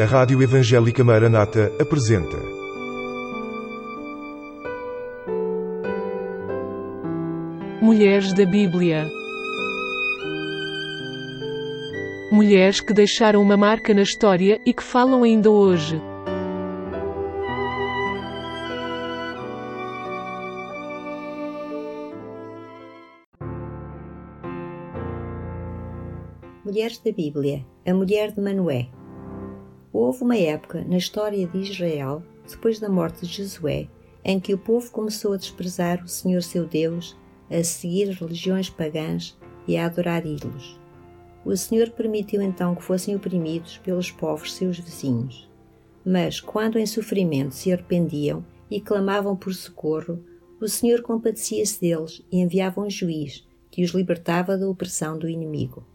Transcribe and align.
A 0.00 0.04
Rádio 0.04 0.40
Evangélica 0.40 1.02
Maranata 1.02 1.72
apresenta. 1.80 2.36
Mulheres 7.82 8.32
da 8.32 8.46
Bíblia. 8.46 9.10
Mulheres 12.30 12.80
que 12.80 12.94
deixaram 12.94 13.42
uma 13.42 13.56
marca 13.56 13.92
na 13.92 14.02
história 14.02 14.60
e 14.64 14.72
que 14.72 14.84
falam 14.84 15.24
ainda 15.24 15.50
hoje. 15.50 16.00
Mulheres 26.64 27.00
da 27.00 27.10
Bíblia, 27.10 27.66
a 27.84 27.92
mulher 27.92 28.30
de 28.30 28.40
Manoé. 28.40 28.97
Houve 29.92 30.22
uma 30.22 30.36
época 30.36 30.84
na 30.84 30.98
história 30.98 31.46
de 31.46 31.58
Israel, 31.58 32.22
depois 32.48 32.78
da 32.78 32.88
morte 32.88 33.26
de 33.26 33.42
Josué, 33.42 33.88
em 34.22 34.38
que 34.38 34.52
o 34.52 34.58
povo 34.58 34.90
começou 34.90 35.32
a 35.32 35.36
desprezar 35.38 36.04
o 36.04 36.08
Senhor 36.08 36.42
seu 36.42 36.66
Deus, 36.66 37.16
a 37.50 37.64
seguir 37.64 38.10
religiões 38.10 38.68
pagãs 38.68 39.36
e 39.66 39.76
a 39.76 39.86
adorar 39.86 40.26
ídolos. 40.26 40.78
O 41.44 41.56
Senhor 41.56 41.88
permitiu 41.90 42.42
então 42.42 42.74
que 42.74 42.82
fossem 42.82 43.16
oprimidos 43.16 43.78
pelos 43.78 44.10
povos 44.10 44.52
seus 44.52 44.78
vizinhos. 44.78 45.48
Mas, 46.04 46.40
quando 46.40 46.78
em 46.78 46.86
sofrimento 46.86 47.54
se 47.54 47.72
arrependiam 47.72 48.44
e 48.70 48.82
clamavam 48.82 49.34
por 49.34 49.54
socorro, 49.54 50.22
o 50.60 50.68
Senhor 50.68 51.00
compadecia-se 51.00 51.80
deles 51.80 52.22
e 52.30 52.40
enviava 52.40 52.82
um 52.82 52.90
juiz 52.90 53.46
que 53.70 53.82
os 53.82 53.92
libertava 53.92 54.58
da 54.58 54.68
opressão 54.68 55.18
do 55.18 55.28
inimigo. 55.28 55.86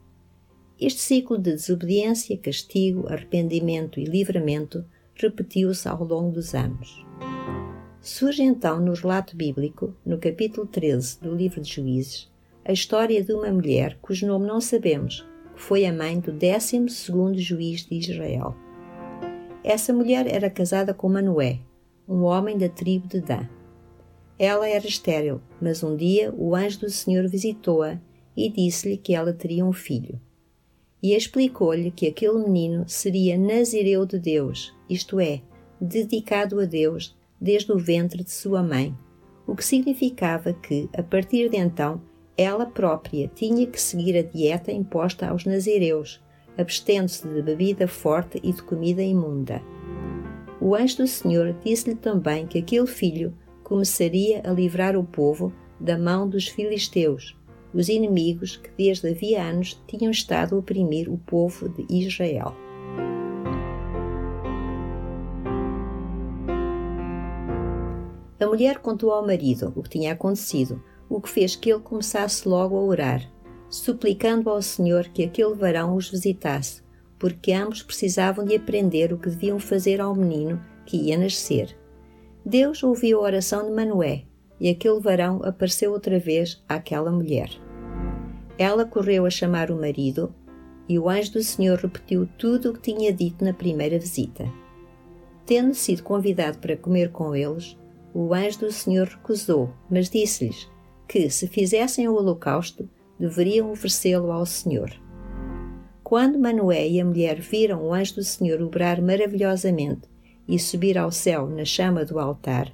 Este 0.82 1.00
ciclo 1.00 1.38
de 1.38 1.52
desobediência, 1.52 2.36
castigo, 2.36 3.08
arrependimento 3.08 4.00
e 4.00 4.06
livramento 4.06 4.84
repetiu-se 5.14 5.88
ao 5.88 6.04
longo 6.04 6.32
dos 6.32 6.56
anos. 6.56 7.06
Surge 8.02 8.42
então 8.42 8.80
no 8.80 8.94
relato 8.94 9.38
bíblico, 9.38 9.96
no 10.04 10.18
capítulo 10.18 10.66
13 10.66 11.22
do 11.22 11.34
livro 11.34 11.62
de 11.62 11.72
Juízes, 11.72 12.30
a 12.66 12.72
história 12.72 13.24
de 13.24 13.32
uma 13.34 13.52
mulher 13.52 14.00
cujo 14.02 14.26
nome 14.26 14.48
não 14.48 14.60
sabemos, 14.60 15.24
que 15.56 15.62
foi 15.62 15.86
a 15.86 15.94
mãe 15.94 16.20
do 16.20 16.32
12 16.32 16.88
juiz 17.38 17.86
de 17.86 17.96
Israel. 17.96 18.56
Essa 19.64 19.94
mulher 19.94 20.26
era 20.28 20.50
casada 20.50 20.92
com 20.92 21.08
Manoé, 21.08 21.60
um 22.10 22.24
homem 22.24 22.58
da 22.58 22.68
tribo 22.68 23.08
de 23.08 23.22
Dan. 23.22 23.48
Ela 24.40 24.68
era 24.68 24.88
estéril, 24.88 25.40
mas 25.62 25.84
um 25.84 25.96
dia 25.96 26.34
o 26.36 26.56
anjo 26.56 26.80
do 26.80 26.90
Senhor 26.90 27.30
visitou-a 27.30 28.00
e 28.36 28.50
disse-lhe 28.50 28.98
que 28.98 29.14
ela 29.14 29.32
teria 29.32 29.64
um 29.64 29.72
filho 29.72 30.20
e 31.04 31.14
explicou-lhe 31.14 31.92
que 31.92 32.08
aquele 32.08 32.40
menino 32.40 32.86
seria 32.88 33.38
Nazireu 33.38 34.06
de 34.06 34.18
Deus, 34.18 34.74
isto 34.90 35.20
é, 35.20 35.42
dedicado 35.80 36.62
a 36.62 36.66
Deus 36.66 37.14
desde 37.42 37.74
o 37.74 37.78
ventre 37.78 38.24
de 38.24 38.32
sua 38.32 38.64
mãe, 38.64 38.98
o 39.46 39.54
que 39.54 39.66
significava 39.66 40.54
que, 40.54 40.90
a 40.98 41.04
partir 41.04 41.50
de 41.50 41.58
então, 41.58 42.02
ela 42.38 42.66
própria 42.66 43.30
tinha 43.36 43.68
que 43.68 43.80
seguir 43.80 44.18
a 44.18 44.22
dieta 44.22 44.72
imposta 44.72 45.28
aos 45.28 45.44
nazireus, 45.44 46.24
abstendo-se 46.58 47.28
de 47.28 47.42
bebida 47.42 47.86
forte 47.86 48.40
e 48.42 48.54
de 48.54 48.64
comida 48.64 49.04
imunda. 49.04 49.62
O 50.62 50.74
anjo 50.74 50.98
do 50.98 51.08
Senhor 51.08 51.54
disse-lhe 51.66 51.96
também 51.96 52.48
que 52.48 52.60
aquele 52.60 52.88
filho 52.88 53.38
começaria 53.62 54.42
a 54.46 54.52
livrar 54.52 54.96
o 54.96 55.04
povo 55.04 55.52
da 55.78 55.98
mão 55.98 56.30
dos 56.30 56.48
filisteus, 56.48 57.36
os 57.74 57.90
inimigos 57.90 58.58
que 58.58 58.70
desde 58.78 59.10
havia 59.10 59.44
anos 59.44 59.82
tinham 59.88 60.12
estado 60.12 60.56
a 60.56 60.60
oprimir 60.60 61.12
o 61.12 61.18
povo 61.18 61.70
de 61.70 61.86
Israel. 61.90 62.56
A 68.40 68.46
mulher 68.46 68.80
contou 68.80 69.12
ao 69.12 69.26
marido 69.26 69.72
o 69.76 69.82
que 69.82 69.90
tinha 69.90 70.12
acontecido, 70.12 70.84
o 71.10 71.22
que 71.22 71.30
fez 71.30 71.56
que 71.56 71.72
ele 71.72 71.80
começasse 71.80 72.48
logo 72.48 72.78
a 72.78 72.82
orar, 72.82 73.32
suplicando 73.70 74.50
ao 74.50 74.62
Senhor 74.62 75.06
que 75.06 75.24
aquele 75.24 75.56
varão 75.56 75.96
os 75.96 76.10
visitasse, 76.10 76.84
porque 77.18 77.54
ambos 77.54 77.82
precisavam 77.82 78.44
de 78.44 78.56
aprender 78.56 79.14
o 79.14 79.18
que 79.18 79.30
deviam 79.30 79.60
fazer 79.60 80.02
ao 80.02 80.14
menino 80.14 80.62
que 80.86 80.98
ia 80.98 81.18
nascer. 81.18 81.78
Deus 82.46 82.84
ouviu 82.84 83.20
a 83.20 83.24
oração 83.24 83.66
de 83.66 83.72
Manoé, 83.72 84.26
e 84.64 84.70
aquele 84.70 85.02
varão 85.02 85.42
apareceu 85.44 85.92
outra 85.92 86.18
vez 86.18 86.64
àquela 86.70 87.12
mulher. 87.12 87.50
Ela 88.58 88.86
correu 88.86 89.26
a 89.26 89.30
chamar 89.30 89.70
o 89.70 89.76
marido 89.76 90.34
e 90.88 90.98
o 90.98 91.10
anjo 91.10 91.34
do 91.34 91.44
Senhor 91.44 91.78
repetiu 91.78 92.30
tudo 92.38 92.70
o 92.70 92.74
que 92.74 92.94
tinha 92.94 93.12
dito 93.12 93.44
na 93.44 93.54
primeira 93.54 94.00
visita. 94.00 94.50
Tendo 95.46 95.74
sido 95.74 96.02
convidado 96.02 96.60
para 96.60 96.78
comer 96.78 97.12
com 97.12 97.36
eles, 97.36 97.78
o 98.14 98.34
anjo 98.34 98.62
do 98.62 98.72
Senhor 98.72 99.06
recusou, 99.06 99.70
mas 99.92 100.10
disse-lhes 100.10 100.72
que, 101.10 101.30
se 101.30 101.46
fizessem 101.46 102.08
o 102.08 102.16
holocausto, 102.16 102.90
deveriam 103.20 103.70
oferecê-lo 103.70 104.32
ao 104.32 104.46
Senhor. 104.46 104.92
Quando 106.02 106.40
Manoé 106.40 106.88
e 106.88 107.02
a 107.02 107.06
mulher 107.06 107.42
viram 107.42 107.84
o 107.84 107.94
anjo 107.94 108.16
do 108.16 108.24
Senhor 108.24 108.62
obrar 108.62 109.02
maravilhosamente 109.02 110.08
e 110.48 110.58
subir 110.58 110.98
ao 110.98 111.12
céu 111.12 111.50
na 111.50 111.66
chama 111.66 112.06
do 112.06 112.18
altar, 112.18 112.72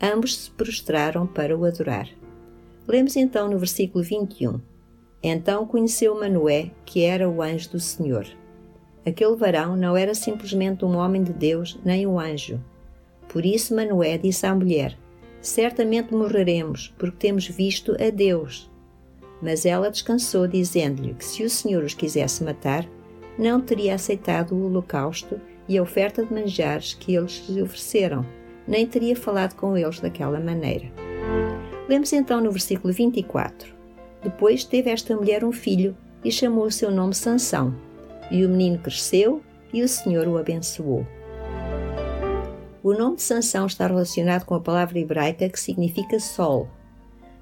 ambos 0.00 0.36
se 0.36 0.50
prostraram 0.50 1.26
para 1.26 1.56
o 1.56 1.64
adorar. 1.64 2.08
Lemos 2.86 3.16
então 3.16 3.50
no 3.50 3.58
versículo 3.58 4.04
21. 4.04 4.60
Então 5.22 5.66
conheceu 5.66 6.18
Manoé, 6.18 6.70
que 6.84 7.02
era 7.02 7.28
o 7.28 7.42
anjo 7.42 7.70
do 7.70 7.80
Senhor. 7.80 8.26
Aquele 9.04 9.36
varão 9.36 9.76
não 9.76 9.96
era 9.96 10.14
simplesmente 10.14 10.84
um 10.84 10.96
homem 10.96 11.22
de 11.22 11.32
Deus, 11.32 11.78
nem 11.84 12.06
um 12.06 12.18
anjo. 12.18 12.60
Por 13.28 13.44
isso 13.44 13.74
Manoé 13.74 14.18
disse 14.18 14.46
à 14.46 14.54
mulher: 14.54 14.96
Certamente 15.40 16.14
morreremos, 16.14 16.94
porque 16.98 17.16
temos 17.16 17.46
visto 17.46 17.96
a 18.00 18.10
Deus. 18.10 18.70
Mas 19.40 19.66
ela 19.66 19.90
descansou, 19.90 20.46
dizendo-lhe 20.46 21.14
que 21.14 21.24
se 21.24 21.44
o 21.44 21.50
Senhor 21.50 21.84
os 21.84 21.94
quisesse 21.94 22.42
matar, 22.42 22.88
não 23.38 23.60
teria 23.60 23.94
aceitado 23.94 24.54
o 24.54 24.64
holocausto 24.64 25.40
e 25.68 25.76
a 25.76 25.82
oferta 25.82 26.24
de 26.24 26.32
manjares 26.32 26.94
que 26.94 27.14
eles 27.14 27.44
lhe 27.48 27.62
ofereceram, 27.62 28.24
nem 28.66 28.86
teria 28.86 29.16
falado 29.16 29.54
com 29.54 29.76
eles 29.76 30.00
daquela 30.00 30.40
maneira. 30.40 30.86
Lemos 31.88 32.12
então 32.12 32.40
no 32.40 32.50
versículo 32.50 32.92
24. 32.92 33.74
Depois 34.22 34.64
teve 34.64 34.90
esta 34.90 35.14
mulher 35.14 35.44
um 35.44 35.52
filho 35.52 35.96
e 36.24 36.32
chamou 36.32 36.64
o 36.64 36.70
seu 36.70 36.90
nome 36.90 37.14
Sansão. 37.14 37.74
E 38.30 38.44
o 38.44 38.48
menino 38.48 38.78
cresceu 38.78 39.40
e 39.72 39.82
o 39.82 39.88
Senhor 39.88 40.26
o 40.26 40.36
abençoou. 40.36 41.06
O 42.82 42.92
nome 42.92 43.16
de 43.16 43.22
Sansão 43.22 43.66
está 43.66 43.86
relacionado 43.86 44.44
com 44.44 44.54
a 44.54 44.60
palavra 44.60 44.98
hebraica 44.98 45.48
que 45.48 45.60
significa 45.60 46.18
sol. 46.18 46.68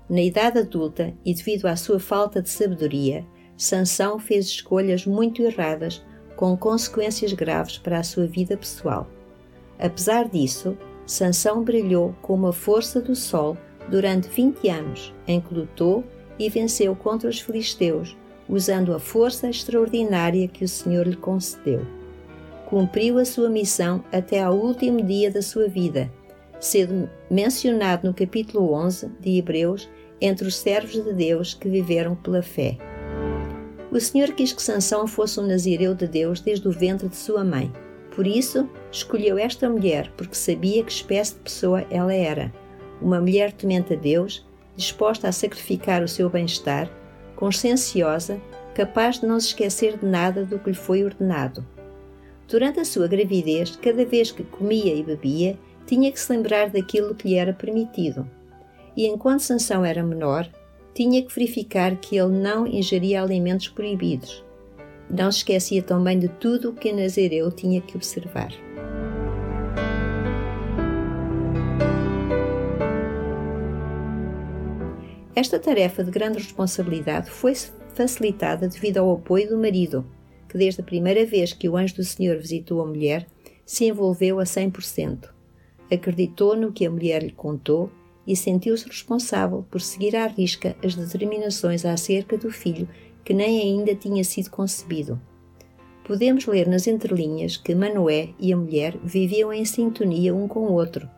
Na 0.09 0.21
idade 0.21 0.59
adulta 0.59 1.15
e 1.25 1.33
devido 1.35 1.67
à 1.67 1.77
sua 1.77 1.99
falta 1.99 2.43
de 2.43 2.51
sabedoria, 2.51 3.25
Sansão 3.57 4.19
fez 4.19 4.47
escolhas 4.47 5.07
muito 5.07 5.43
erradas 5.43 6.05
com 6.37 6.57
consequências 6.57 7.33
graves 7.33 7.79
para 7.79 7.99
a 7.99 8.03
sua 8.03 8.27
vida 8.27 8.57
pessoal. 8.57 9.09
Apesar 9.79 10.29
disso, 10.29 10.77
Sansão 11.07 11.63
brilhou 11.63 12.15
com 12.23 12.47
a 12.47 12.53
força 12.53 13.01
do 13.01 13.15
sol 13.15 13.57
durante 13.89 14.29
20 14.29 14.69
anos, 14.69 15.15
em 15.27 15.41
que 15.41 15.55
lutou 15.55 16.03
e 16.39 16.49
venceu 16.49 16.95
contra 16.97 17.29
os 17.29 17.41
filisteus, 17.41 18.17
usando 18.49 18.95
a 18.95 18.99
força 18.99 19.49
extraordinária 19.49 20.49
que 20.49 20.65
o 20.65 20.69
Senhor 20.69 21.07
lhe 21.07 21.17
concedeu. 21.17 21.87
Cumpriu 22.67 23.19
a 23.19 23.25
sua 23.25 23.51
missão 23.51 24.03
até 24.11 24.43
ao 24.43 24.57
último 24.57 25.03
dia 25.03 25.31
da 25.31 25.43
sua 25.43 25.69
vida, 25.69 26.11
sendo 26.59 27.09
mencionado 27.31 28.09
no 28.09 28.15
capítulo 28.15 28.73
11 28.73 29.11
de 29.21 29.39
Hebreus 29.39 29.89
entre 30.21 30.49
os 30.49 30.57
servos 30.57 31.05
de 31.05 31.13
Deus 31.13 31.53
que 31.53 31.69
viveram 31.69 32.17
pela 32.17 32.43
fé. 32.43 32.79
O 33.93 34.01
Senhor 34.01 34.33
quis 34.33 34.53
que 34.53 34.63
Sansão 34.63 35.07
fosse 35.07 35.39
um 35.39 35.47
nazireu 35.47 35.95
de 35.95 36.09
Deus 36.09 36.41
desde 36.41 36.67
o 36.67 36.73
ventre 36.73 37.09
de 37.09 37.17
sua 37.17 37.45
mãe. 37.45 37.73
Por 38.15 38.27
isso, 38.27 38.69
escolheu 38.93 39.37
esta 39.37 39.69
mulher, 39.69 40.13
porque 40.17 40.37
sabia 40.37 40.85
que 40.85 40.93
espécie 40.93 41.35
de 41.35 41.41
pessoa 41.41 41.85
ela 41.91 42.15
era. 42.15 42.53
Uma 43.03 43.21
mulher 43.21 43.53
temente 43.53 43.93
a 43.93 43.97
Deus, 43.97 44.47
disposta 44.77 45.29
a 45.29 45.33
sacrificar 45.33 46.03
o 46.03 46.09
seu 46.09 46.31
bem-estar, 46.31 46.89
conscienciosa, 47.35 48.41
capaz 48.75 49.21
de 49.21 49.27
não 49.27 49.41
se 49.41 49.49
esquecer 49.49 49.99
de 49.99 50.07
nada 50.07 50.45
do 50.45 50.59
que 50.59 50.71
lhe 50.71 50.77
foi 50.77 51.05
ordenado. 51.05 51.67
Durante 52.49 52.79
a 52.79 52.85
sua 52.85 53.09
gravidez, 53.09 53.75
cada 53.77 54.05
vez 54.05 54.31
que 54.31 54.45
comia 54.45 54.95
e 54.95 55.03
bebia, 55.03 55.59
tinha 55.87 56.11
que 56.13 56.21
se 56.21 56.33
lembrar 56.33 56.71
daquilo 56.71 57.15
que 57.15 57.29
lhe 57.29 57.35
era 57.35 57.53
permitido. 57.53 58.29
E 58.97 59.07
enquanto 59.07 59.41
Sansão 59.41 59.85
era 59.85 60.03
menor, 60.03 60.49
tinha 60.95 61.21
que 61.21 61.35
verificar 61.35 61.97
que 61.97 62.17
ele 62.17 62.39
não 62.39 62.67
ingeria 62.67 63.23
alimentos 63.23 63.69
proibidos. 63.69 64.45
Não 65.11 65.29
esquecia 65.29 65.83
também 65.83 66.19
de 66.19 66.29
tudo 66.29 66.71
o 66.71 66.75
que 66.75 66.91
a 66.91 66.95
Nazireu 66.95 67.51
tinha 67.51 67.81
que 67.81 67.97
observar. 67.97 68.53
Esta 75.37 75.59
tarefa 75.59 76.05
de 76.05 76.11
grande 76.11 76.39
responsabilidade 76.39 77.29
foi 77.29 77.55
facilitada 77.93 78.69
devido 78.69 78.99
ao 78.99 79.13
apoio 79.13 79.49
do 79.49 79.59
marido, 79.59 80.07
que 80.49 80.57
desde 80.57 80.81
a 80.81 80.85
primeira 80.85 81.27
vez 81.27 81.53
que 81.53 81.69
o 81.69 81.77
anjo 81.77 81.97
do 81.97 82.05
Senhor 82.05 82.39
visitou 82.39 82.81
a 82.81 82.87
mulher, 82.87 83.27
se 83.67 83.87
envolveu 83.87 84.39
a 84.39 84.45
100%. 84.45 85.29
Acreditou 85.91 86.57
no 86.57 86.73
que 86.73 86.87
a 86.87 86.91
mulher 86.91 87.23
lhe 87.23 87.33
contou 87.33 87.91
e 88.27 88.37
sentiu-se 88.37 88.87
responsável 88.87 89.67
por 89.71 89.81
seguir 89.81 90.17
à 90.17 90.27
risca 90.27 90.77
as 90.83 90.95
determinações 90.95 91.85
acerca 91.85 92.39
do 92.39 92.51
filho 92.51 92.89
que 93.25 93.33
nem 93.33 93.61
ainda 93.61 93.95
tinha 93.95 94.23
sido 94.23 94.51
concebido. 94.51 95.21
Podemos 96.05 96.45
ler 96.47 96.69
nas 96.69 96.87
entrelinhas 96.87 97.57
que 97.57 97.75
Manoé 97.75 98.31
e 98.39 98.53
a 98.53 98.57
mulher 98.57 98.99
viviam 99.03 99.53
em 99.53 99.65
sintonia 99.65 100.35
um 100.35 100.47
com 100.47 100.61
o 100.61 100.73
outro, 100.73 101.09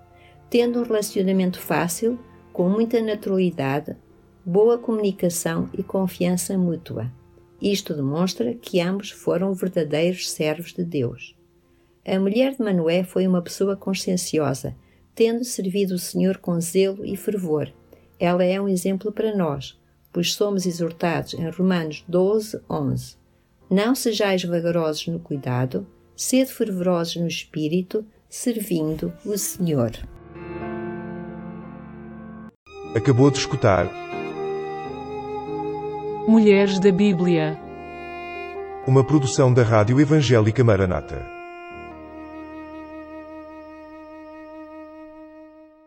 tendo 0.48 0.78
um 0.78 0.82
relacionamento 0.84 1.58
fácil, 1.58 2.18
com 2.52 2.68
muita 2.68 3.02
naturalidade, 3.02 3.96
boa 4.44 4.78
comunicação 4.78 5.68
e 5.76 5.82
confiança 5.82 6.56
mútua. 6.56 7.12
Isto 7.60 7.94
demonstra 7.94 8.54
que 8.54 8.80
ambos 8.80 9.10
foram 9.10 9.52
verdadeiros 9.54 10.30
servos 10.30 10.72
de 10.72 10.84
Deus. 10.84 11.36
A 12.06 12.20
mulher 12.20 12.54
de 12.54 12.62
Manoé 12.62 13.02
foi 13.02 13.26
uma 13.26 13.42
pessoa 13.42 13.74
conscienciosa, 13.74 14.76
tendo 15.14 15.44
servido 15.44 15.94
o 15.94 15.98
Senhor 15.98 16.36
com 16.38 16.60
zelo 16.60 17.04
e 17.04 17.16
fervor. 17.16 17.72
Ela 18.20 18.44
é 18.44 18.60
um 18.60 18.68
exemplo 18.68 19.10
para 19.10 19.34
nós, 19.34 19.76
pois 20.16 20.32
somos 20.32 20.64
exortados 20.64 21.34
em 21.34 21.46
Romanos 21.50 22.02
12, 22.08 22.62
11. 22.70 23.16
Não 23.68 23.94
sejais 23.94 24.42
vagarosos 24.44 25.08
no 25.08 25.18
cuidado, 25.18 25.86
sede 26.16 26.50
fervorosos 26.50 27.16
no 27.16 27.28
espírito, 27.28 28.02
servindo 28.26 29.12
o 29.26 29.36
Senhor. 29.36 29.90
Acabou 32.94 33.30
de 33.30 33.40
escutar 33.40 33.90
Mulheres 36.26 36.80
da 36.80 36.90
Bíblia. 36.90 37.60
uma 38.86 39.04
produção 39.04 39.52
da 39.52 39.62
Rádio 39.62 40.00
Evangélica 40.00 40.64
Maranata. 40.64 41.35